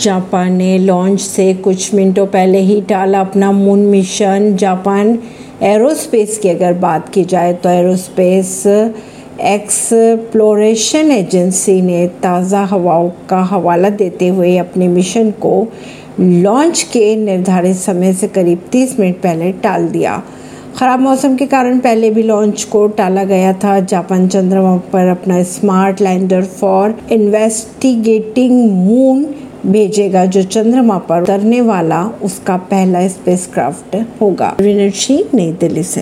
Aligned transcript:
Japan 0.00 0.52
ने 0.52 0.76
launch 0.78 1.20
से 1.20 1.52
कुछ 1.54 1.92
मिनटों 1.94 2.26
पहले 2.26 2.58
ही 2.58 2.80
टाला 2.80 3.20
अपना 3.20 3.50
मून 3.52 3.78
मिशन। 3.86 4.54
जापान 4.56 5.18
एरोस्पेस 5.62 6.38
की 6.38 6.48
अगर 6.48 6.72
बात 6.74 7.08
की 7.08 7.24
जाए 7.24 7.52
तो 7.54 7.68
एरोस्पेस 7.68 8.66
एक्सप्लोरेशन 9.40 11.10
एजेंसी 11.10 11.80
ने 11.82 12.06
ताज़ा 12.22 12.62
हवाओं 12.64 13.10
का 13.30 13.40
हवाला 13.44 13.88
देते 13.90 14.28
हुए 14.28 14.56
अपने 14.56 14.88
मिशन 14.88 15.30
को 15.42 15.66
लॉन्च 16.20 16.82
के 16.92 17.14
निर्धारित 17.16 17.76
समय 17.76 18.12
से 18.12 18.28
करीब 18.28 18.68
30 18.72 18.98
मिनट 19.00 19.16
पहले 19.16 19.52
टाल 19.62 19.86
दिया। 19.88 20.22
खराब 20.78 21.00
मौसम 21.00 21.36
के 21.36 21.46
कारण 21.46 21.78
पहले 21.78 22.10
भी 22.10 22.22
लॉन्च 22.22 22.64
को 22.64 22.86
टाला 22.88 23.24
गया 23.24 23.52
था। 23.54 23.78
जापान 23.82 24.28
चंद्रमा 24.28 24.76
पर 24.92 25.06
अपना 25.08 25.42
smart 25.44 26.00
lander 26.00 26.44
for 26.44 26.98
investigating 27.12 28.70
moon 28.72 29.24
भेजेगा 29.66 30.24
जो 30.24 30.42
चंद्रमा 30.42 30.98
पर 30.98 31.22
उतरने 31.22 31.60
वाला 31.60 32.04
उसका 32.22 32.56
पहला 32.56 33.08
स्पेसक्राफ्ट 33.08 33.96
होगा। 34.20 34.56
नई 35.34 35.52
दिल्ली 35.52 35.82
से। 35.82 35.98